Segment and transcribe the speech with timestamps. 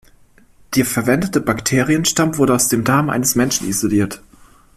[0.75, 4.19] Der verwendete Bakterienstamm wurde aus dem Darm eines Menschen isoliert.